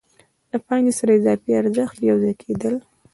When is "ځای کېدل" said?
2.23-2.75